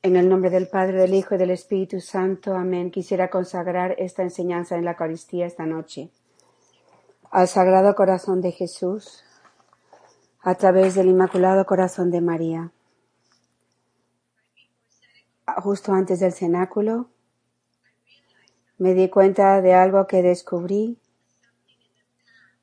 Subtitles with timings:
[0.00, 2.54] En el nombre del Padre, del Hijo y del Espíritu Santo.
[2.54, 2.92] Amén.
[2.92, 6.12] Quisiera consagrar esta enseñanza en la Eucaristía esta noche
[7.32, 9.24] al Sagrado Corazón de Jesús
[10.40, 12.70] a través del Inmaculado Corazón de María.
[15.56, 17.08] Justo antes del cenáculo
[18.78, 21.00] me di cuenta de algo que descubrí.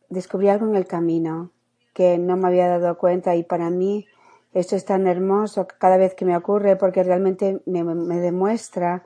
[0.08, 1.52] Descubrí algo en el camino
[1.94, 4.08] que no me había dado cuenta y para mí
[4.56, 7.84] esto es tan hermoso cada vez que me ocurre porque realmente me,
[8.21, 9.04] demuestra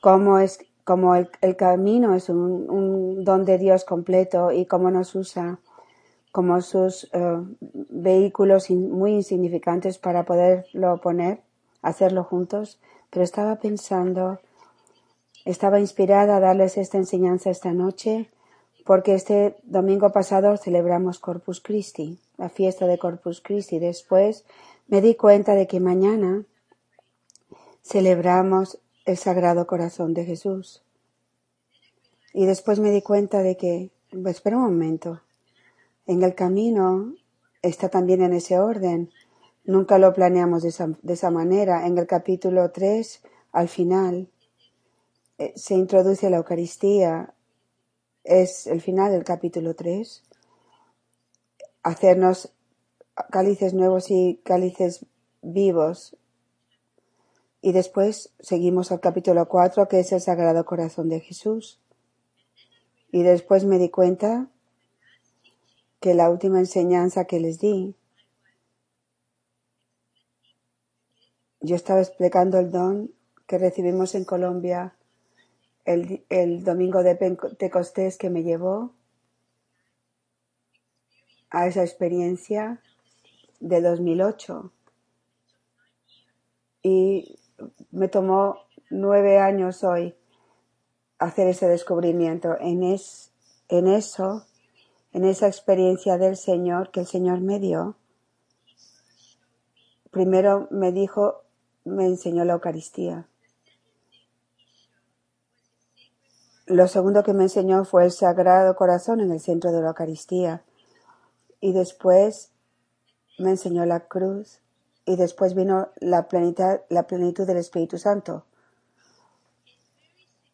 [0.00, 5.60] cómo es cómo el, camino es un, don de Dios completo y cómo nos usa
[6.32, 11.42] como sus eh, vehículos muy insignificantes para poderlo poner,
[11.82, 12.80] hacerlo juntos.
[13.10, 14.40] Pero estaba pensando,
[15.44, 18.30] estaba inspirada a darles esta enseñanza esta noche
[18.84, 23.78] porque este domingo pasado celebramos Corpus Christi, la fiesta de Corpus Christi.
[23.78, 24.44] Después
[24.92, 26.44] me di cuenta de que mañana
[27.82, 30.82] celebramos el Sagrado Corazón de Jesús.
[32.34, 35.22] Y después me di cuenta de que, pues, espera un momento,
[36.06, 37.14] en el camino
[37.62, 39.10] está también en ese orden.
[39.64, 41.86] Nunca lo planeamos de esa, de esa manera.
[41.86, 44.28] En el capítulo 3, al final,
[45.38, 47.32] eh, se introduce la Eucaristía.
[48.24, 50.22] Es el final del capítulo 3.
[51.82, 52.52] Hacernos
[53.30, 55.06] cálices nuevos y cálices
[55.42, 56.16] vivos.
[57.60, 61.80] Y después seguimos al capítulo 4, que es el Sagrado Corazón de Jesús.
[63.10, 64.48] Y después me di cuenta
[66.00, 67.94] que la última enseñanza que les di,
[71.60, 73.12] yo estaba explicando el don
[73.46, 74.96] que recibimos en Colombia
[75.84, 78.92] el, el domingo de Pentecostés que me llevó
[81.50, 82.80] a esa experiencia
[83.62, 84.72] de 2008
[86.82, 87.38] y
[87.92, 88.56] me tomó
[88.90, 90.16] nueve años hoy
[91.18, 92.56] hacer ese descubrimiento.
[92.58, 93.32] En, es,
[93.68, 94.46] en eso,
[95.12, 97.96] en esa experiencia del Señor que el Señor me dio,
[100.10, 101.44] primero me dijo,
[101.84, 103.28] me enseñó la Eucaristía.
[106.66, 110.64] Lo segundo que me enseñó fue el Sagrado Corazón en el centro de la Eucaristía.
[111.60, 112.51] Y después
[113.38, 114.60] me enseñó la cruz
[115.04, 118.44] y después vino la plenitud, la plenitud del Espíritu Santo.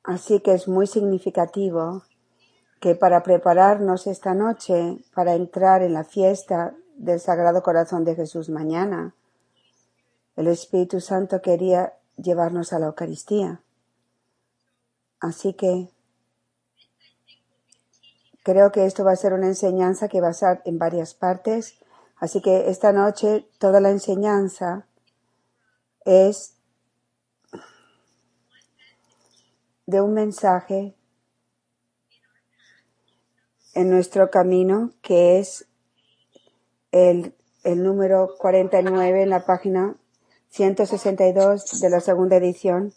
[0.05, 2.03] Así que es muy significativo
[2.81, 8.49] que para prepararnos esta noche para entrar en la fiesta del Sagrado Corazón de Jesús
[8.49, 9.15] mañana,
[10.37, 13.61] el Espíritu Santo quería llevarnos a la Eucaristía.
[15.21, 15.89] Así que
[18.45, 21.75] creo que esto va a ser una enseñanza que va a ser en varias partes
[22.21, 24.87] Así que esta noche toda la enseñanza
[26.05, 26.55] es
[29.87, 30.95] de un mensaje
[33.75, 35.67] en nuestro camino que es
[36.91, 39.97] el, el número 49 en la página
[40.51, 42.93] 162 de la segunda edición.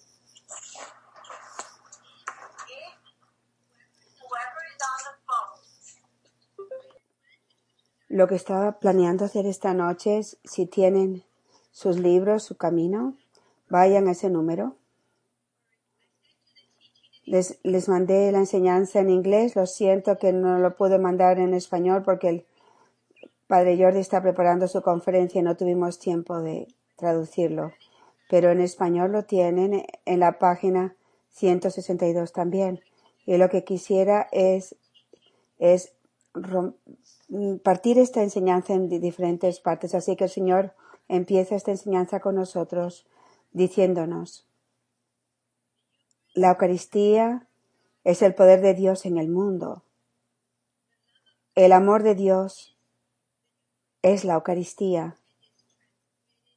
[8.22, 11.24] Lo que estaba planeando hacer esta noche es, si tienen
[11.72, 13.18] sus libros, su camino,
[13.68, 14.76] vayan a ese número.
[17.26, 19.56] Les, les mandé la enseñanza en inglés.
[19.56, 22.46] Lo siento que no lo pude mandar en español porque el
[23.48, 26.68] padre Jordi está preparando su conferencia y no tuvimos tiempo de
[26.98, 27.72] traducirlo.
[28.30, 30.96] Pero en español lo tienen en la página
[31.32, 32.82] 162 también.
[33.26, 34.76] Y lo que quisiera es,
[35.58, 35.96] es
[37.64, 39.96] partir esta enseñanza en diferentes partes.
[39.96, 40.74] Así que el Señor
[41.08, 43.06] empieza esta enseñanza con nosotros
[43.52, 44.48] diciéndonos,
[46.34, 47.48] la Eucaristía
[48.04, 49.84] es el poder de Dios en el mundo.
[51.56, 52.78] El amor de Dios
[54.02, 55.18] es la Eucaristía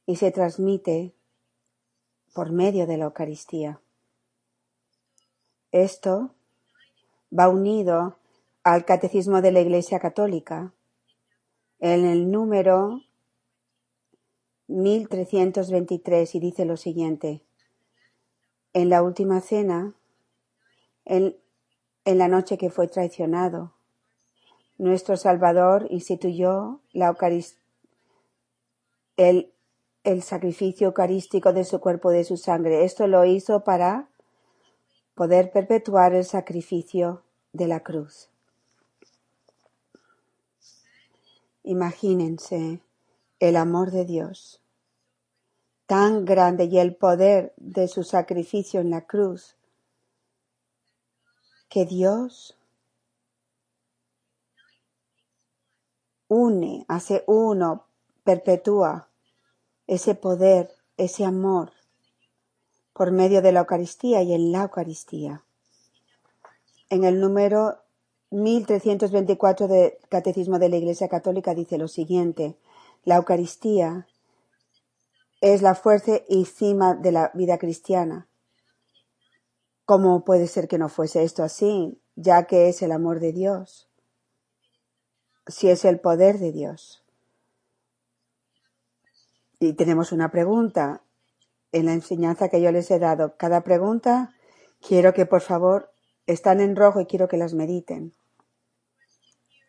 [0.05, 1.13] y se transmite
[2.33, 3.81] por medio de la Eucaristía.
[5.71, 6.31] Esto
[7.37, 8.17] va unido
[8.65, 10.73] al Catecismo de la Iglesia Católica,
[11.79, 12.99] en el número
[14.65, 17.43] 1323 y dice lo siguiente.
[18.73, 19.93] En la última cena,
[21.05, 21.37] en,
[22.05, 23.75] la noche que fue traicionado,
[24.79, 27.15] nuestro Salvador instituyó la
[29.15, 29.53] el,
[30.03, 32.83] el sacrificio eucarístico de su cuerpo y de su sangre.
[32.83, 34.09] Esto lo hizo para
[35.13, 37.21] poder perpetuar el sacrificio
[37.53, 38.31] de la cruz.
[41.67, 42.79] Imagínense
[43.39, 44.61] el amor de Dios
[45.87, 49.55] tan grande y el poder de su sacrificio en la cruz
[51.67, 52.55] que Dios
[56.27, 57.87] une, hace uno,
[58.23, 59.09] perpetúa
[59.87, 61.71] ese poder, ese amor
[62.93, 65.43] por medio de la Eucaristía y en la Eucaristía.
[66.91, 67.84] En el número
[68.31, 72.55] 1324 del Catecismo de la Iglesia Católica dice lo siguiente,
[73.03, 74.07] la Eucaristía
[75.41, 78.27] es la fuerza y cima de la vida cristiana.
[79.85, 83.87] ¿Cómo puede ser que no fuese esto así, ya que es el amor de Dios?
[85.45, 87.03] Si es el poder de Dios.
[89.59, 91.03] Y tenemos una pregunta
[91.71, 93.37] en la enseñanza que yo les he dado.
[93.37, 94.33] Cada pregunta
[94.81, 95.93] quiero que por favor
[96.27, 98.13] están en rojo y quiero que las mediten.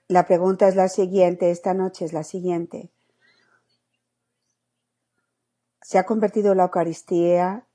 [0.08, 2.90] La pregunta es la siguiente, esta noche es la siguiente.
[5.82, 7.66] ¿Se ha convertido la Eucaristía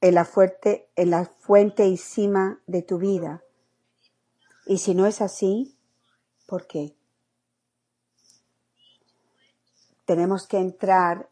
[0.00, 3.42] en la, fuerte, en la fuente y cima de tu vida?
[4.66, 5.76] Y si no es así,
[6.46, 6.96] ¿por qué?
[10.04, 11.28] Tenemos que entrar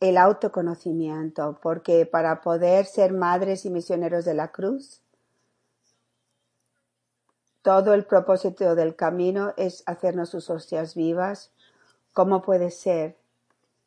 [0.00, 5.02] el autoconocimiento, porque para poder ser madres y misioneros de la cruz,
[7.62, 11.52] todo el propósito del camino es hacernos sus hostias vivas.
[12.12, 13.16] ¿Cómo puede ser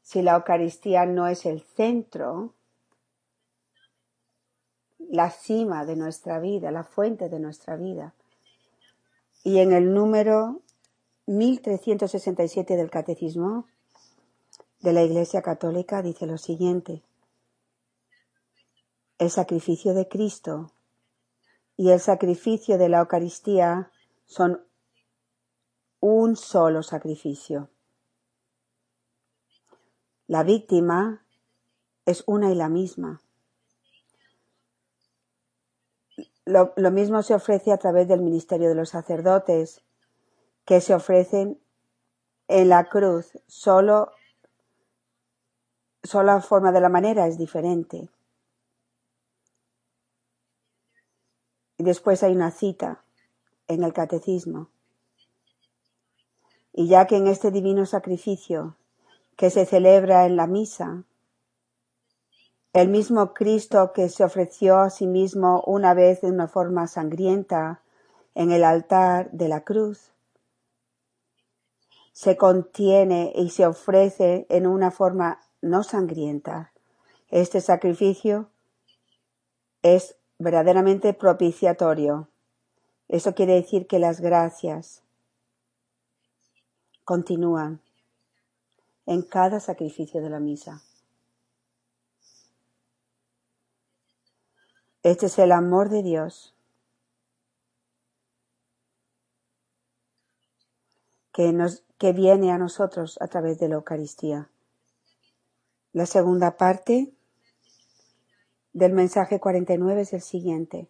[0.02, 2.54] si la Eucaristía no es el centro,
[5.00, 8.14] la cima de nuestra vida, la fuente de nuestra vida?
[9.44, 10.62] Y en el número
[11.26, 13.66] 1367 del Catecismo
[14.82, 17.04] de la Iglesia Católica dice lo siguiente.
[19.18, 20.72] El sacrificio de Cristo
[21.82, 23.92] y el sacrificio de la Eucaristía
[24.28, 24.64] son
[26.00, 27.72] un solo sacrificio.
[30.28, 31.26] La víctima
[32.06, 33.24] es una y la misma.
[36.46, 39.82] Lo, mismo se ofrece a través del ministerio de los sacerdotes,
[40.66, 41.60] que se ofrecen
[42.48, 44.12] en la cruz, solo,
[46.04, 48.12] solo la forma de la manera es diferente.
[51.82, 53.04] Y después hay una cita
[53.68, 54.70] en el catecismo.
[56.72, 58.78] Y ya que en este divino sacrificio
[59.36, 61.06] que se celebra en la misa,
[62.74, 67.82] el mismo Cristo que se ofreció a sí mismo una vez de una forma sangrienta
[68.36, 70.12] en el altar de la cruz,
[72.14, 76.74] se contiene y se ofrece en una forma no sangrienta.
[77.32, 78.52] Este sacrificio
[79.82, 82.28] es verdaderamente propiciatorio.
[83.08, 85.04] Eso quiere decir que las gracias
[87.04, 87.82] continúan
[89.06, 90.82] en cada sacrificio de la misa.
[95.04, 96.54] Este es el amor de Dios
[101.32, 104.50] que, nos, que viene a nosotros a través de la Eucaristía.
[105.92, 107.12] La segunda parte
[108.74, 110.88] del mensaje 49 es el siguiente.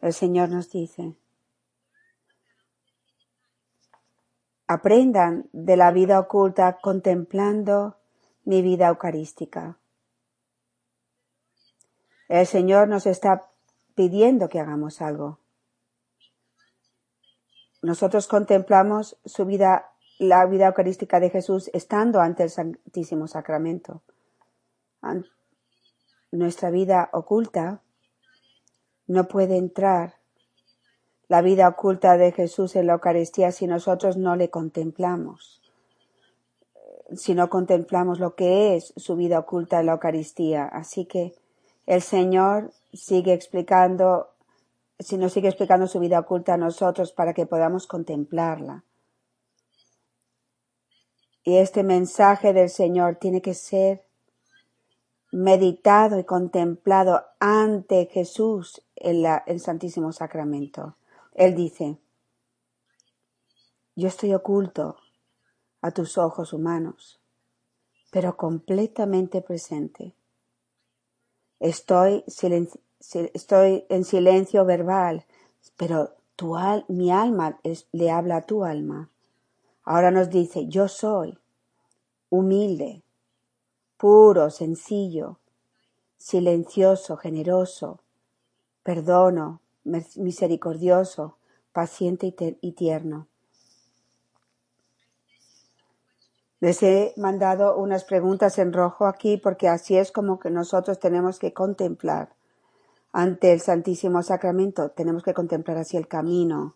[0.00, 1.14] El Señor nos dice,
[4.66, 7.96] aprendan de la vida oculta contemplando
[8.44, 9.76] mi vida eucarística.
[12.28, 13.50] El Señor nos está
[13.94, 15.38] pidiendo que hagamos algo.
[17.82, 24.00] Nosotros contemplamos su vida, la vida eucarística de Jesús estando ante el Santísimo Sacramento,
[26.34, 27.80] nuestra vida oculta,
[29.06, 30.14] no puede entrar
[31.28, 35.62] la vida oculta de Jesús en la Eucaristía si nosotros no le contemplamos,
[37.14, 40.64] si no contemplamos lo que es su vida oculta en la Eucaristía.
[40.64, 41.34] Así que
[41.86, 44.28] el Señor sigue explicando,
[44.98, 48.84] si nos sigue explicando su vida oculta a nosotros para que podamos contemplarla.
[51.42, 54.04] Y este mensaje del Señor tiene que ser
[55.34, 60.94] meditado y contemplado ante Jesús en el Santísimo Sacramento.
[61.34, 61.98] Él dice,
[63.96, 64.96] yo estoy oculto
[65.80, 67.20] a tus ojos humanos,
[68.12, 70.14] pero completamente presente.
[71.58, 75.26] Estoy, estoy en silencio verbal,
[75.76, 76.54] pero tu
[76.86, 77.58] mi alma
[77.90, 79.10] le habla a tu alma.
[79.82, 81.36] Ahora nos dice, yo soy
[82.30, 83.03] humilde,
[84.04, 85.38] puro, sencillo,
[86.18, 88.00] silencioso, generoso,
[88.82, 91.38] perdono, misericordioso,
[91.72, 93.28] paciente y tierno.
[96.60, 101.38] Les he mandado unas preguntas en rojo aquí porque así es como que nosotros tenemos
[101.38, 102.34] que contemplar
[103.10, 104.90] ante el Santísimo Sacramento.
[104.90, 106.74] Tenemos que contemplar así el camino.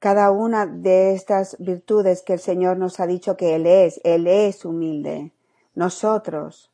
[0.00, 4.26] Cada una de estas virtudes que el Señor nos ha dicho que Él es, Él
[4.26, 5.32] es humilde.
[5.74, 6.72] Nosotros,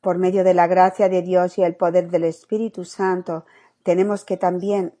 [0.00, 3.44] por medio de la gracia de Dios y el poder del Espíritu Santo,
[3.82, 4.94] tenemos que también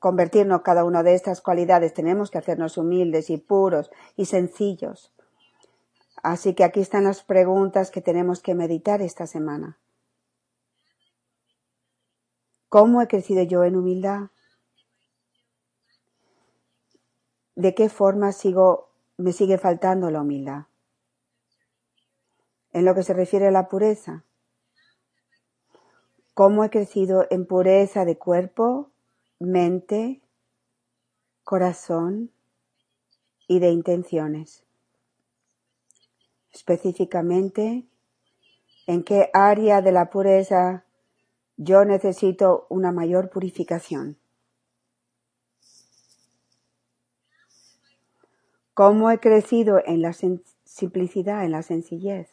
[0.00, 1.92] convertirnos cada una de estas cualidades.
[1.92, 5.12] Tenemos que hacernos humildes y puros y sencillos.
[6.22, 9.78] Así que aquí están las preguntas que tenemos que meditar esta semana.
[12.68, 14.30] ¿Cómo he crecido yo en humildad?
[17.54, 18.87] ¿De qué forma sigo,
[19.18, 20.66] me sigue faltando la humildad?
[22.72, 24.24] En lo que se refiere a la pureza.
[26.34, 28.92] ¿Cómo he crecido en pureza de cuerpo,
[29.40, 30.22] mente,
[31.42, 32.30] corazón
[33.48, 34.64] y de intenciones?
[36.52, 37.88] Específicamente,
[38.86, 40.84] ¿en qué área de la pureza
[41.56, 44.16] yo necesito una mayor purificación?
[48.78, 52.30] ¿Cómo he crecido en la simplicidad, en la sencillez?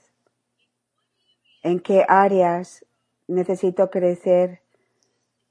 [1.64, 2.86] ¿En qué áreas
[3.28, 4.62] necesito crecer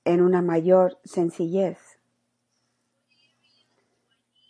[0.05, 1.99] en una mayor sencillez?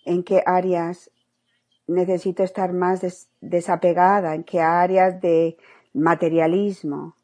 [0.05, 1.11] ¿En qué áreas
[1.87, 5.57] necesito estar más desapegada, en qué áreas de
[5.95, 7.17] materialismo,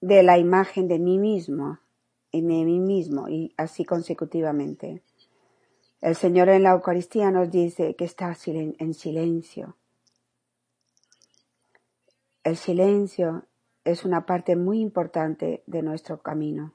[0.00, 1.80] de la imagen de mí mismo,
[2.38, 5.02] en mí mismo, y así consecutivamente.
[6.00, 9.76] El Señor en la Eucaristía nos dice que está en silencio.
[12.44, 13.44] El silencio
[13.84, 16.74] es una parte muy importante de nuestro camino.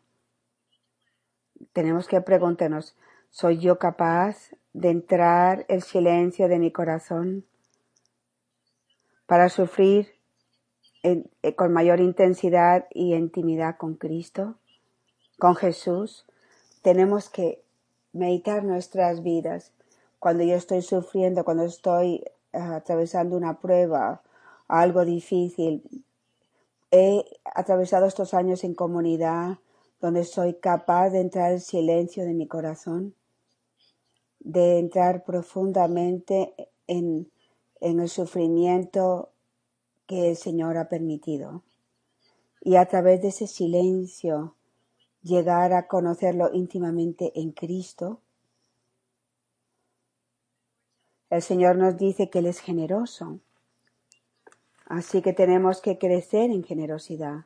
[1.74, 2.96] Tenemos que preguntarnos,
[3.34, 7.46] ¿Soy yo capaz de entrar el silencio de mi corazón
[9.26, 10.10] para sufrir
[11.04, 11.24] eh,
[11.56, 14.58] con mayor intensidad y intimidad con Cristo,
[15.42, 16.24] con Jesús?
[16.84, 17.64] Tenemos que
[18.14, 19.72] meditar nuestras vidas.
[20.20, 24.22] Cuando yo estoy sufriendo, cuando estoy eh, atravesando una prueba,
[24.68, 25.82] algo difícil,
[26.92, 29.58] he atravesado estos años en comunidad
[30.00, 33.16] donde soy capaz de entrar el silencio de mi corazón
[34.44, 36.54] de entrar profundamente
[36.88, 37.32] en,
[37.80, 39.30] en el sufrimiento
[40.08, 41.64] que el Señor ha permitido
[42.60, 44.56] y a través de ese silencio
[45.22, 48.22] llegar a conocerlo íntimamente en Cristo.
[51.30, 53.40] El Señor nos dice que Él es generoso,
[54.86, 57.46] así que tenemos que crecer en generosidad.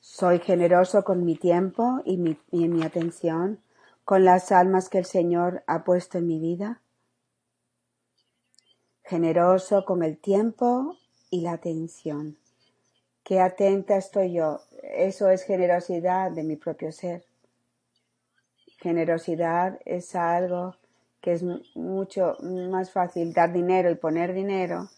[0.00, 3.60] Soy generoso con mi tiempo y, mi, atención
[4.04, 6.80] con las almas que el Señor ha puesto en mi vida?
[9.04, 10.96] Generoso con el tiempo
[11.30, 12.38] y la atención.
[13.28, 14.62] Qué atenta estoy yo.
[14.82, 17.26] Eso es generosidad de mi propio ser.
[18.78, 20.76] Generosidad es algo
[21.20, 21.44] que es
[21.74, 24.88] mucho más fácil dar dinero y poner dinero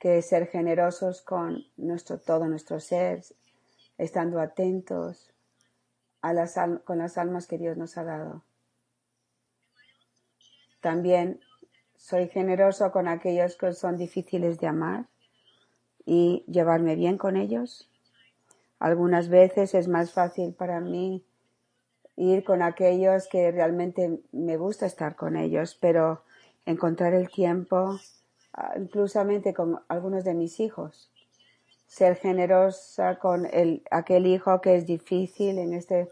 [0.00, 3.24] que ser generosos con nuestro todo nuestro ser,
[3.98, 5.30] estando atentos
[6.84, 8.42] con las almas que Dios nos ha dado.
[10.80, 11.40] También
[11.94, 15.10] soy generoso con aquellos que son difíciles de amar
[16.10, 17.88] y llevarme bien con ellos.
[18.80, 21.22] Algunas veces es más fácil para mí
[22.16, 26.22] ir con aquellos que realmente me gusta estar con ellos, pero
[26.66, 28.00] encontrar el tiempo,
[28.54, 31.12] ah, inclusamente con algunos de mis hijos,
[31.86, 36.08] ser generosa con el, aquel hijo que es difícil en este,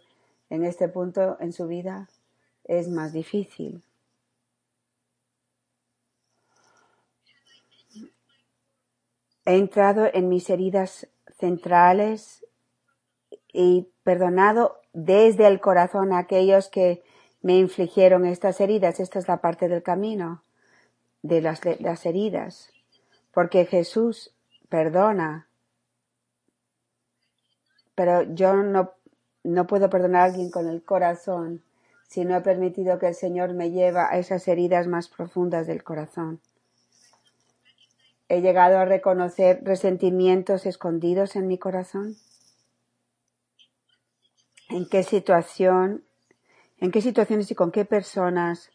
[0.49, 2.09] en este punto en su vida
[2.63, 3.83] es más difícil.
[9.49, 12.45] He entrado en mis heridas centrales
[13.51, 17.03] y perdonado desde el corazón a aquellos que
[17.41, 19.01] me infligieron estas heridas.
[19.01, 20.43] Esta es la parte del camino
[21.23, 22.71] de las, las heridas.
[23.33, 24.35] Porque Jesús
[24.69, 25.49] perdona
[27.95, 28.93] pero yo no,
[29.45, 31.65] no puedo perdonar a alguien con el corazón
[32.07, 35.83] si no he permitido que el Señor me lleve a esas heridas más profundas del
[35.83, 36.43] corazón.
[38.29, 42.17] He llegado a reconocer resentimientos escondidos en mi corazón.
[44.69, 46.05] ¿En qué situación,
[46.77, 48.71] en qué situaciones y con qué personas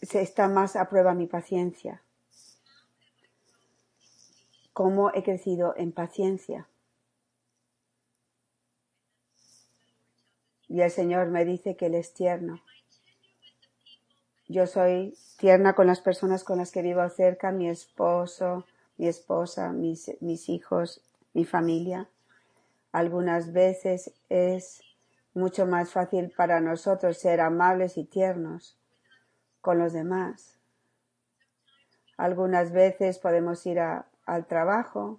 [0.00, 2.02] se está más a prueba mi paciencia?
[4.72, 6.68] ¿Cómo he crecido en paciencia?
[10.66, 12.60] Y el Señor me dice que Él es tierno.
[14.52, 18.66] Yo soy tierna con las personas con las que vivo cerca, mi esposo,
[18.98, 21.00] mi esposa, mis, mis hijos,
[21.32, 22.06] mi familia.
[22.92, 24.82] Algunas veces es
[25.32, 28.76] mucho más fácil para nosotros ser amables y tiernos
[29.62, 30.58] con los demás.
[32.18, 35.18] Algunas veces podemos ir al trabajo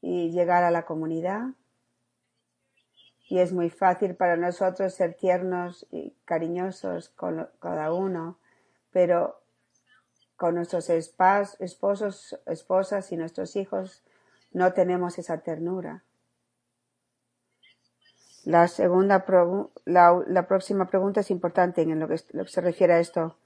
[0.00, 1.48] y llegar a la comunidad
[3.28, 8.38] y es muy fácil para nosotros ser tiernos y cariñosos con cada uno,
[8.92, 9.40] pero
[10.36, 14.04] con nuestros esposos, esposas y nuestros hijos
[14.52, 16.04] no tenemos esa ternura.
[18.44, 19.24] La segunda,
[19.86, 23.36] la, próxima pregunta es importante en lo que, se refiere a esto.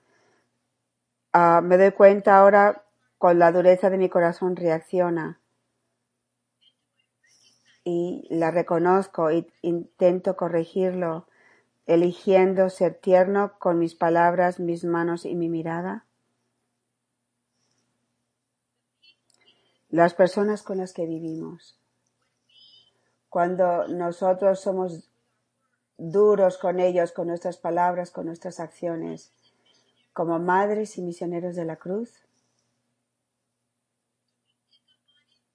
[1.32, 2.84] Ah, me doy cuenta ahora
[3.16, 5.40] con la dureza de mi corazón reacciona
[7.90, 11.26] y la reconozco e intento corregirlo,
[11.87, 16.04] eligiendo ser tierno con mis palabras, mis manos y mi mirada.
[19.88, 21.80] Las personas con las que vivimos.
[23.28, 25.11] Cuando nosotros somos
[25.99, 29.32] duros con ellos, con nuestras palabras, con nuestras acciones,
[30.12, 32.25] como madres y misioneros de la cruz,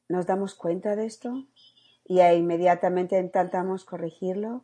[0.09, 1.45] ¿nos damos cuenta de esto?
[2.05, 4.63] Y inmediatamente intentamos corregirlo,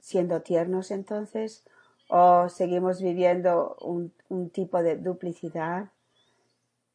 [0.00, 1.64] siendo tiernos entonces,
[2.08, 4.12] o seguimos viviendo un,
[4.50, 5.90] tipo de duplicidad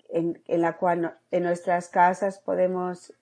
[0.10, 3.14] en, en, la cual en nuestras casas podemos,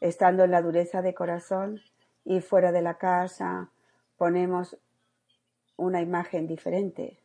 [0.00, 1.80] estando en la dureza de corazón
[2.24, 3.70] y fuera de la casa,
[4.16, 4.76] ponemos
[5.76, 7.21] una imagen diferente.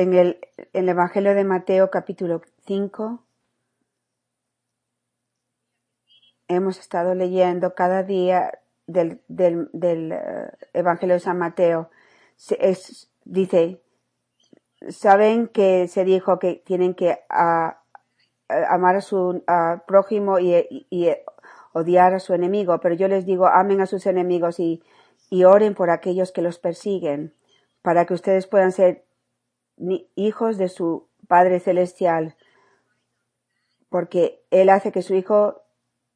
[0.00, 0.40] En el,
[0.72, 3.22] Evangelio de Mateo capítulo 5
[6.48, 11.90] hemos estado leyendo cada día del, eh, Evangelio de San Mateo.
[13.24, 13.82] dice,
[14.88, 19.44] saben que se dijo que tienen que amar a su
[19.86, 21.14] prójimo y,
[21.72, 24.82] odiar a su enemigo, pero yo les digo, amen a sus enemigos y
[25.44, 27.34] oren por aquellos que los persiguen,
[27.82, 29.04] para que ustedes puedan ser
[30.14, 32.36] hijos de su Padre Celestial,
[33.88, 35.62] porque Él hace que su Hijo,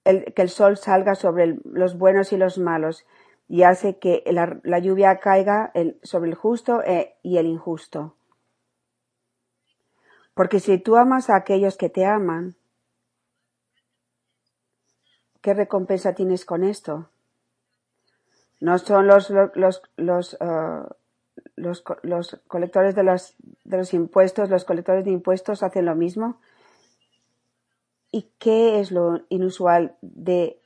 [0.05, 3.05] que el sol salga sobre los buenos y los malos,
[3.48, 5.72] y hace que la, lluvia caiga
[6.03, 8.16] sobre el justo e, y el injusto.
[10.35, 12.57] Porque si tú amas a aquellos que te aman,
[15.40, 17.11] ¿qué recompensa tienes con esto?
[18.61, 20.88] No son los, los, los, uh,
[21.57, 26.38] los, los colectores de los, de los impuestos, los colectores de impuestos hacen lo mismo.
[28.11, 30.61] ¿Y qué es lo inusual de,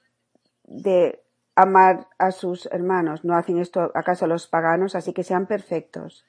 [0.64, 1.22] de
[1.54, 3.24] amar a sus hermanos?
[3.24, 4.94] ¿No hacen esto acaso los paganos?
[4.94, 6.26] Así que sean perfectos.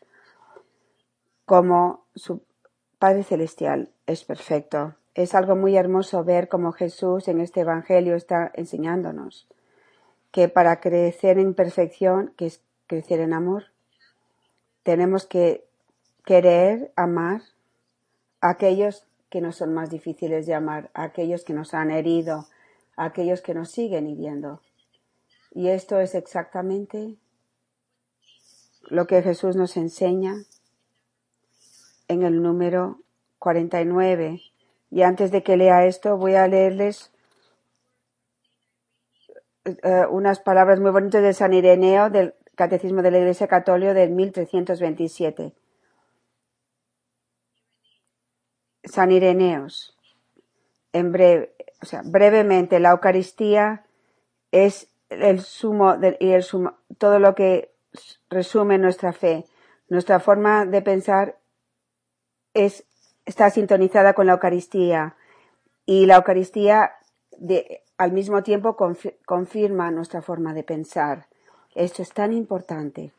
[1.46, 2.44] Como su
[3.00, 4.96] Padre Celestial es perfecto.
[5.16, 9.48] Es algo muy hermoso ver cómo Jesús en este Evangelio está enseñándonos
[10.32, 13.66] que para crecer en perfección, que es crecer en amor,
[14.84, 15.66] tenemos que
[16.26, 17.42] querer amar
[18.42, 22.48] a aquellos que nos son más difíciles de amar, a aquellos que nos han herido,
[22.96, 24.62] a aquellos que nos siguen hiriendo.
[25.52, 27.16] Y esto es exactamente
[28.84, 30.36] lo que Jesús nos enseña
[32.08, 33.00] en el número
[33.40, 34.42] 49.
[34.92, 37.12] Y antes de que lea esto, voy a leerles
[39.66, 44.10] eh, unas palabras muy bonitas de San Ireneo del Catecismo de la Iglesia Católica del
[44.12, 45.54] 1327.
[48.84, 49.98] San Ireneos.
[50.92, 53.86] En breve, o sea, brevemente, la Eucaristía
[54.52, 57.74] es el sumo y el sumo, todo lo que
[58.30, 59.46] resume nuestra fe.
[59.88, 61.40] Nuestra forma de pensar
[62.54, 62.86] es,
[63.26, 65.16] está sintonizada con la Eucaristía
[65.86, 66.92] y la Eucaristía
[67.38, 68.76] de, al mismo tiempo
[69.26, 71.29] confirma nuestra forma de pensar.
[71.76, 73.14] Esto es tan importante.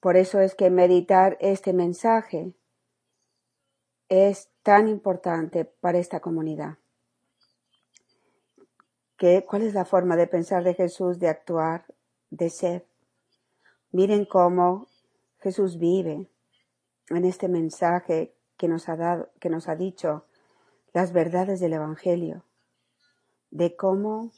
[0.00, 2.52] Por eso es que meditar este mensaje
[4.08, 6.78] es tan importante para esta comunidad.
[9.16, 11.86] ¿Qué, ¿Cuál es la forma de pensar de Jesús, de actuar,
[12.30, 12.86] de ser?
[13.90, 14.86] Miren cómo
[15.38, 16.28] Jesús vive
[17.08, 20.26] en este mensaje que nos ha dado, que nos ha dicho
[20.92, 22.44] las verdades del Evangelio,
[23.50, 24.32] de cómo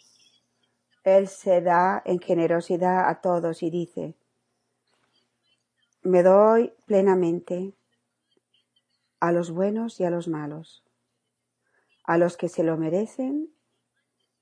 [1.16, 4.14] él se da en generosidad a todos y dice,
[6.03, 7.75] me doy plenamente
[9.21, 10.85] a los buenos y a los malos,
[12.05, 13.53] a los que se lo merecen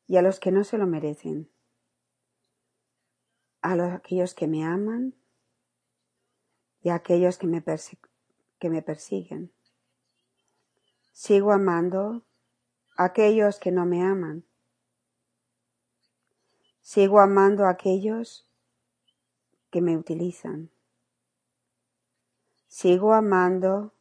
[0.06, 1.50] y a los que no se lo merecen,
[3.62, 5.14] a los, aquellos que me aman
[6.82, 7.64] y a aquellos que me,
[8.58, 9.52] que me persiguen.
[11.12, 12.24] Sigo amando
[12.96, 14.44] a aquellos que no me aman.
[16.86, 18.46] Sigo amando a aquellos
[19.72, 20.70] que me utilizan.
[22.68, 23.92] Sigo amando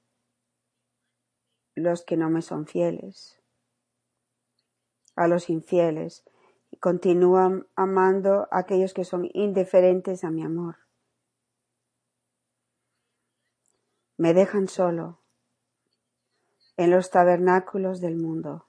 [1.73, 3.41] los que no me son fieles,
[5.15, 6.25] a los infieles,
[6.69, 10.77] y continúo amando a aquellos que son indiferentes a mi amor.
[14.15, 15.17] Me dejan solo
[16.77, 18.67] en los tabernáculos del mundo,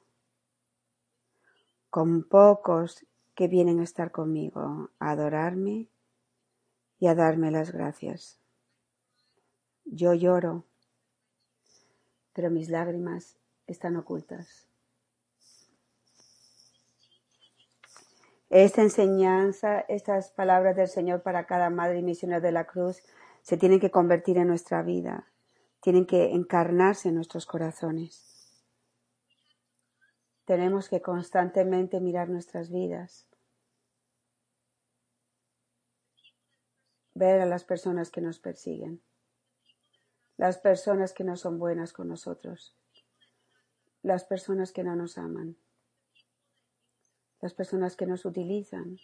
[1.90, 5.86] con pocos que vienen a estar conmigo, a adorarme
[6.98, 8.40] y a darme las gracias.
[9.84, 10.64] Yo lloro,
[12.32, 13.36] pero mis lágrimas
[13.68, 14.66] están ocultas.
[18.50, 23.04] Esta enseñanza, estas palabras del Señor para cada madre y misionera de la cruz
[23.42, 25.28] se tienen que convertir en nuestra vida
[25.86, 28.35] tienen que encarnarse en nuestros corazones.
[30.46, 33.28] Tenemos que constantemente mirar nuestras vidas,
[37.14, 39.02] ver a las personas que nos persiguen,
[40.36, 42.76] las personas que no son buenas con nosotros,
[44.02, 45.56] las personas que no nos aman,
[47.40, 49.00] las personas que nos utilizan,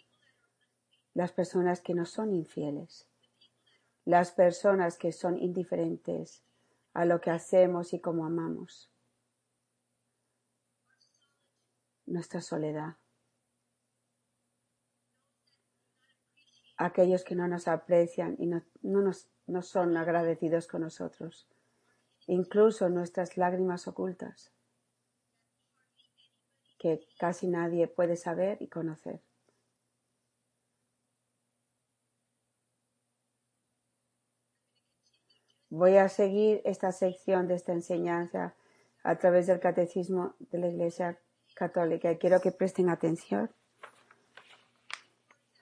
[1.13, 3.09] las personas que no son infieles,
[4.05, 6.41] las personas que son indiferentes,
[6.93, 8.92] a lo que hacemos y cómo amamos.
[12.05, 12.97] Nuestra soledad.
[16.77, 21.47] Aquellos que no nos aprecian y no, nos, no son agradecidos con nosotros.
[22.27, 24.51] Incluso nuestras lágrimas ocultas
[26.83, 29.21] que casi nadie puede saber y conocer.
[35.69, 38.53] Voy a seguir esta sección de esta enseñanza
[39.01, 41.17] a través del catecismo de la Iglesia
[41.53, 43.51] Católica y quiero que presten atención.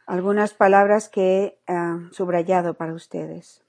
[0.06, 3.64] Algunas palabras que he ah, subrayado para ustedes,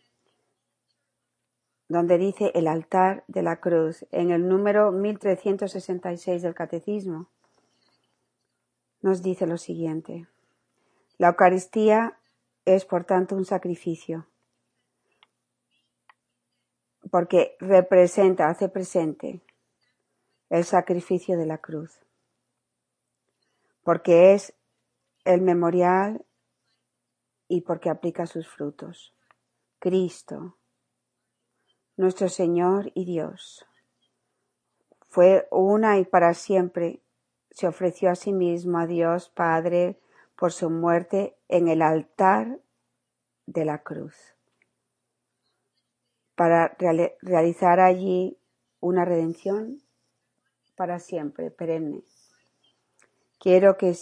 [1.88, 7.28] donde dice el altar de la cruz, en el número 1366 del catecismo,
[9.02, 10.26] nos dice lo siguiente.
[11.18, 12.18] La Eucaristía
[12.64, 14.26] es, por tanto, un sacrificio
[17.12, 19.42] porque representa, hace presente
[20.48, 22.00] el sacrificio de la cruz,
[23.83, 24.55] porque es
[25.25, 26.25] el memorial
[27.49, 29.14] y porque aplica sus frutos.
[29.79, 30.57] Cristo,
[31.97, 33.66] nuestro Señor y Dios,
[35.09, 37.03] fue una y para siempre,
[37.51, 40.01] se ofreció a sí mismo a Dios Padre
[40.37, 42.61] por su muerte en el altar
[43.47, 44.33] de la cruz
[46.35, 46.77] para
[47.21, 48.38] realizar allí
[48.81, 49.81] una redención
[50.75, 52.03] para siempre, perenne.
[53.42, 53.92] Quiero que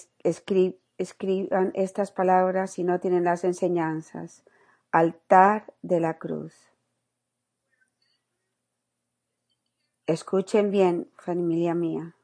[0.99, 4.45] escriban estas palabras si no tienen las enseñanzas.
[4.93, 6.55] Altar de la cruz.
[10.05, 12.17] Escuchen bien, familia mía.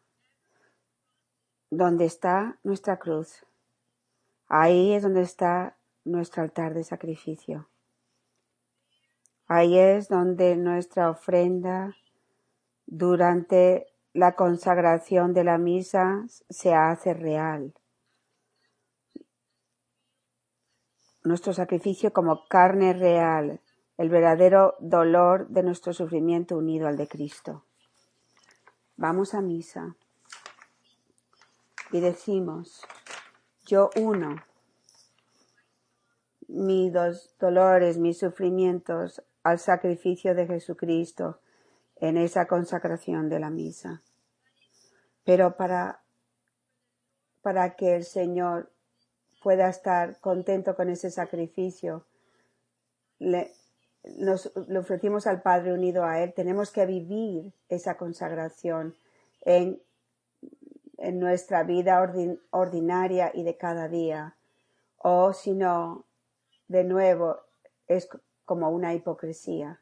[1.70, 3.46] ¿Dónde está nuestra cruz?
[4.46, 7.66] Ahí es donde está nuestro altar de sacrificio.
[9.46, 11.96] Ahí es donde nuestra ofrenda
[12.84, 17.74] durante la consagración de la misa se hace real.
[21.22, 23.60] Nuestro sacrificio como carne real,
[23.98, 27.64] el verdadero dolor de nuestro sufrimiento unido al de Cristo.
[28.96, 29.96] Vamos a misa
[31.92, 32.86] y decimos,
[33.66, 34.36] yo uno
[36.48, 36.90] mis
[37.38, 41.38] dolores, mis sufrimientos al sacrificio de Jesucristo
[41.96, 44.02] en esa consagración de la misa.
[45.24, 46.02] Pero para,
[47.42, 48.70] para que el Señor
[49.42, 52.04] pueda estar contento con ese sacrificio,
[53.18, 53.52] le,
[54.16, 56.32] nos ofrecimos al Padre unido a Él.
[56.34, 58.94] Tenemos que vivir esa consagración
[59.42, 59.80] en,
[60.98, 62.00] en nuestra vida
[62.50, 64.36] ordinaria y de cada día.
[64.98, 66.04] O si no,
[66.68, 67.38] de nuevo,
[67.86, 68.08] es
[68.44, 69.80] como una hipocresía.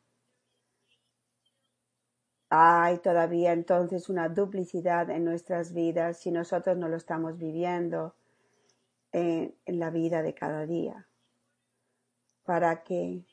[2.57, 8.15] Hay todavía entonces una duplicidad en nuestras vidas si nosotros no lo estamos viviendo
[9.11, 11.09] en, la vida de cada día.
[12.45, 13.25] Para que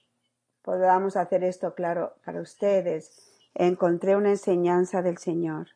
[0.63, 3.11] podamos hacer esto claro para ustedes,
[3.53, 5.67] encontré una enseñanza del Señor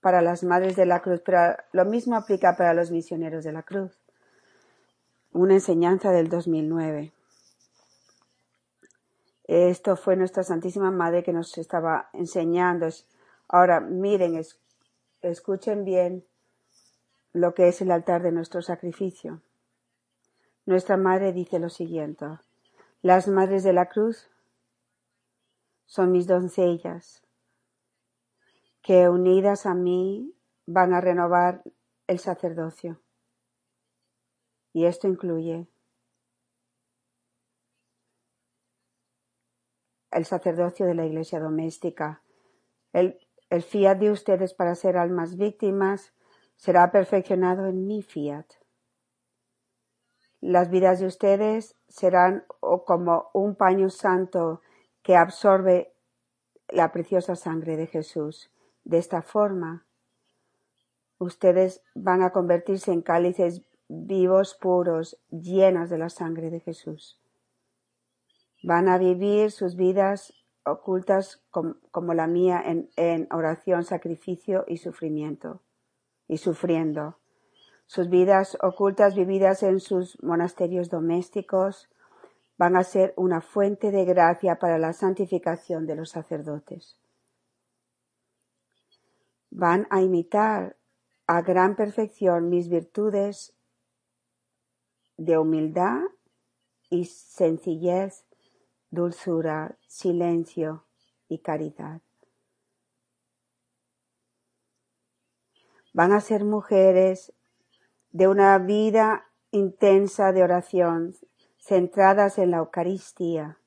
[0.00, 3.62] para las madres de la cruz, pero lo mismo aplica para los misioneros de la
[3.62, 3.96] cruz.
[5.30, 7.12] Una enseñanza del 2009.
[9.48, 12.86] Esto fue nuestra Santísima Madre que nos estaba enseñando.
[13.48, 14.38] Ahora, miren,
[15.22, 16.26] escuchen bien
[17.32, 19.40] lo que es el altar de nuestro sacrificio.
[20.66, 22.26] Nuestra Madre dice lo siguiente.
[23.00, 24.28] Las madres de la cruz
[25.86, 27.22] son mis doncellas,
[28.82, 30.34] que unidas a mí
[30.66, 31.62] van a renovar
[32.06, 33.00] el sacerdocio.
[34.74, 35.68] Y esto incluye
[40.18, 42.22] el sacerdocio de la iglesia doméstica.
[42.92, 43.18] El,
[43.50, 46.12] el fiat de ustedes para ser almas víctimas
[46.56, 48.46] será perfeccionado en mi fiat.
[50.40, 52.44] Las vidas de ustedes serán
[52.84, 54.60] como un paño santo
[55.02, 55.94] que absorbe
[56.68, 58.50] la preciosa sangre de Jesús.
[58.84, 59.86] De esta forma,
[61.18, 67.20] ustedes van a convertirse en cálices vivos, puros, llenos de la sangre de Jesús.
[68.68, 75.62] Van a vivir sus vidas ocultas como, la mía en, en oración, sacrificio y sufrimiento,
[76.26, 77.16] y sufriendo.
[77.86, 81.88] Sus vidas ocultas vividas en sus monasterios domésticos
[82.58, 87.00] van a ser una fuente de gracia para la santificación de los sacerdotes.
[89.48, 90.76] Van a imitar
[91.26, 93.56] a gran perfección mis virtudes
[95.16, 96.02] de humildad
[96.90, 98.27] y sencillez
[98.90, 100.84] dulzura, silencio
[101.28, 102.00] y caridad.
[105.92, 107.32] Van a ser mujeres
[108.10, 111.14] de una vida intensa de oración,
[111.58, 113.58] centradas en la Eucaristía.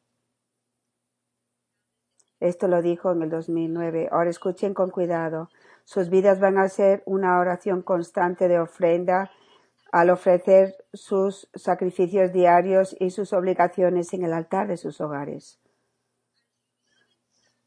[2.40, 4.10] Esto lo dijo en el 2009.
[4.12, 5.50] Ahora escuchen con cuidado.
[5.84, 9.32] Sus vidas van a ser una oración constante de ofrenda
[9.92, 15.60] al ofrecer sus sacrificios diarios y sus obligaciones en el altar de sus hogares.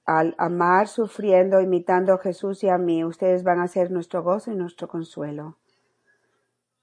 [0.07, 4.51] Al amar, sufriendo, imitando a Jesús y a mí, ustedes van a ser nuestro gozo
[4.51, 5.59] y nuestro consuelo.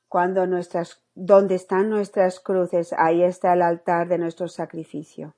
[0.07, 5.35] Cuando nuestras, donde están nuestras cruces, ahí está el altar de nuestro sacrificio.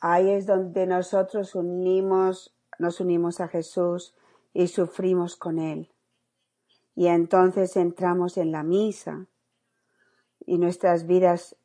[0.00, 4.14] Ahí es donde nosotros unimos, nos unimos a Jesús
[4.52, 5.93] y sufrimos con Él.
[6.94, 9.26] Y entonces entramos en la misa
[10.46, 11.56] y nuestras vidas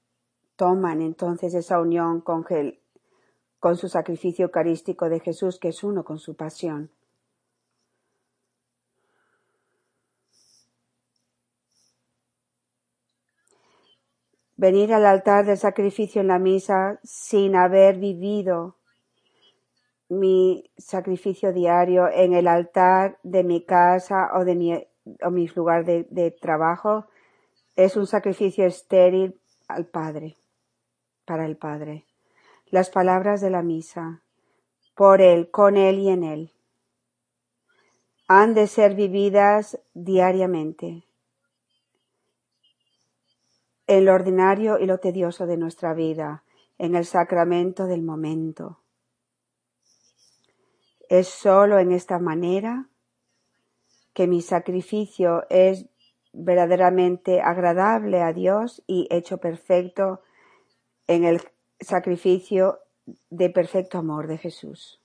[0.55, 2.45] toman entonces esa unión con,
[3.59, 6.91] con su sacrificio eucarístico de Jesús, que es uno con su pasión.
[14.57, 18.75] Venir al altar del sacrificio en la misa sin haber vivido
[20.09, 24.88] mi sacrificio diario en el altar de mi casa o de mi
[25.23, 27.07] o mi lugar de, trabajo
[27.75, 30.37] es un sacrificio estéril al Padre,
[31.25, 32.05] para el Padre.
[32.67, 34.21] Las palabras de la misa,
[34.95, 36.53] por Él, con Él y en Él,
[38.27, 41.03] han de ser vividas diariamente
[43.87, 46.43] en lo ordinario y lo tedioso de nuestra vida,
[46.77, 48.83] en el sacramento del momento.
[51.09, 52.87] Es sólo en esta manera
[54.13, 55.85] que mi sacrificio es
[56.33, 60.21] verdaderamente agradable a Dios y hecho perfecto
[61.07, 61.41] en el
[61.79, 62.79] sacrificio
[63.29, 65.01] de perfecto amor de Jesús.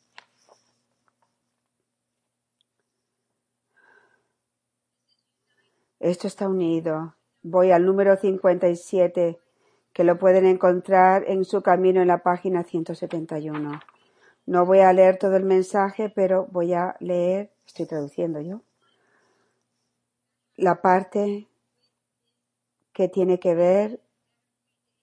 [6.01, 7.15] Esto está unido.
[7.43, 9.39] Voy al número 57,
[9.95, 13.81] que lo pueden encontrar en su camino en la página 171.
[14.47, 18.61] No voy a leer todo el mensaje, pero voy a leer, estoy traduciendo yo
[20.57, 21.49] la parte
[22.93, 24.01] que tiene que ver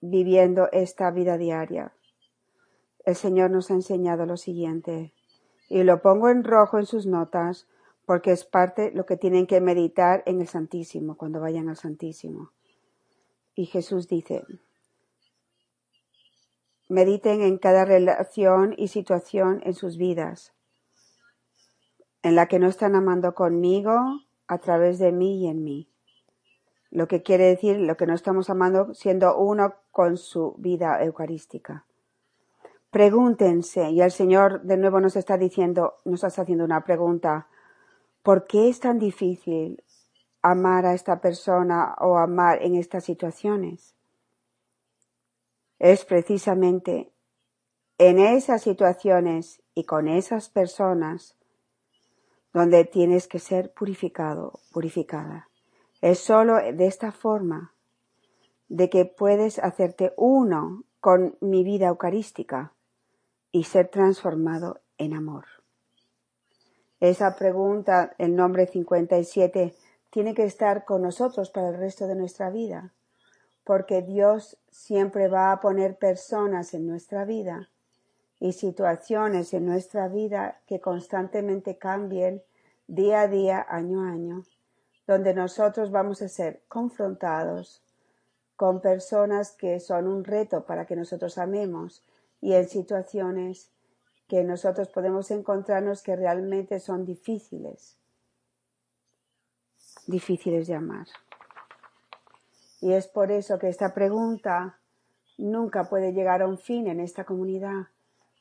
[0.00, 1.92] viviendo esta vida diaria.
[3.04, 5.12] El Señor nos ha enseñado lo siguiente,
[5.68, 7.66] y lo pongo en rojo en sus notas
[8.04, 12.52] porque es parte lo que tienen que meditar en el Santísimo, cuando vayan al Santísimo.
[13.54, 14.44] Y Jesús dice,
[16.88, 20.52] mediten en cada relación y situación en sus vidas,
[22.22, 24.20] en la que no están amando conmigo,
[24.52, 25.88] a través de mí y en mí.
[26.90, 31.86] Lo que quiere decir lo que no estamos amando siendo uno con su vida eucarística.
[32.90, 37.48] Pregúntense, y el Señor de nuevo nos está diciendo, nos está haciendo una pregunta,
[38.22, 39.82] ¿por qué es tan difícil
[40.42, 43.94] amar a esta persona o amar en estas situaciones?
[45.78, 47.10] Es precisamente
[47.96, 51.38] en esas situaciones y con esas personas
[52.52, 55.48] donde tienes que ser purificado, purificada.
[56.00, 57.72] Es solo de esta forma
[58.68, 62.72] de que puedes hacerte uno con mi vida eucarística
[63.50, 65.44] y ser transformado en amor.
[67.00, 69.74] Esa pregunta, el nombre 57,
[70.10, 72.92] tiene que estar con nosotros para el resto de nuestra vida,
[73.64, 77.71] porque Dios siempre va a poner personas en nuestra vida
[78.42, 82.42] y situaciones en nuestra vida que constantemente cambien
[82.88, 84.42] día a día, año a año,
[85.06, 87.84] donde nosotros vamos a ser confrontados
[88.56, 92.04] con personas que son un reto para que nosotros amemos
[92.40, 93.70] y en situaciones
[94.26, 97.96] que nosotros podemos encontrarnos que realmente son difíciles,
[100.08, 101.06] difíciles de amar.
[102.80, 104.80] Y es por eso que esta pregunta
[105.38, 107.86] nunca puede llegar a un fin en esta comunidad,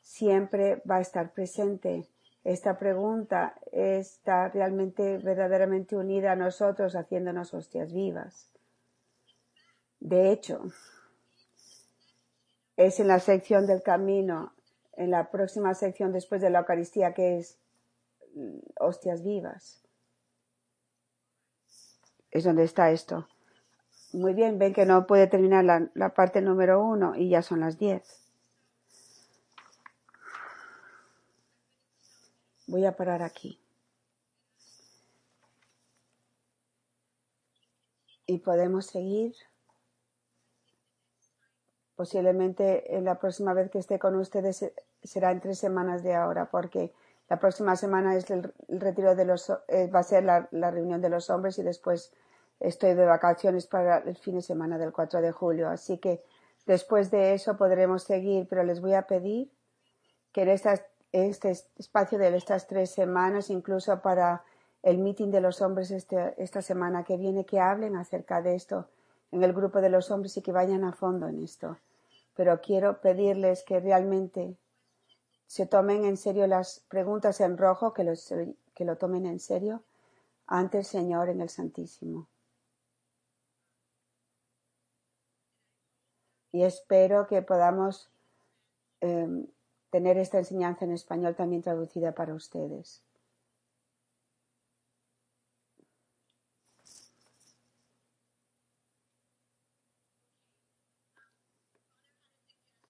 [0.01, 2.07] siempre va a estar presente.
[2.43, 8.51] Esta pregunta está realmente, verdaderamente unida a nosotros, haciéndonos hostias vivas.
[9.99, 10.63] De hecho,
[12.77, 14.53] es en la sección del camino,
[14.93, 17.59] en la próxima sección después de la Eucaristía, que es
[18.33, 19.83] mm, hostias vivas.
[22.31, 23.27] Es donde está esto.
[24.13, 27.59] Muy bien, ven que no puede terminar la, la parte número uno y ya son
[27.59, 28.30] las diez.
[32.71, 33.59] Voy a parar aquí.
[38.25, 39.35] Y podemos seguir.
[41.97, 46.49] Posiblemente la próxima vez que esté con ustedes eh, será en tres semanas de ahora,
[46.49, 46.93] porque
[47.27, 51.01] la próxima semana es el, retiro de los, eh, va a ser la, la, reunión
[51.01, 52.13] de los hombres y después
[52.61, 55.67] estoy de vacaciones para el fin de semana del 4 de julio.
[55.67, 56.23] Así que
[56.65, 59.51] después de eso podremos seguir, pero les voy a pedir
[60.31, 64.43] que en estas este espacio de estas tres semanas, incluso para
[64.83, 68.87] el meeting de los hombres este, esta semana que viene, que hablen acerca de esto
[69.31, 71.77] en el grupo de los hombres y que vayan a fondo en esto.
[72.35, 74.55] Pero quiero pedirles que realmente
[75.47, 78.33] se tomen en serio las preguntas en rojo, que, los,
[78.73, 79.83] que lo tomen en serio
[80.47, 82.27] ante el Señor en el Santísimo.
[86.53, 88.11] Y espero que podamos
[88.99, 89.45] eh,
[89.91, 93.03] tener esta enseñanza en español también traducida para ustedes.